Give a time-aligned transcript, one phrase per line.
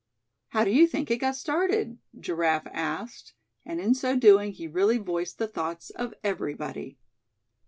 [0.47, 3.33] "How do you think it started?" Giraffe asked,
[3.67, 6.97] and in so doing he really voiced the thoughts of everybody.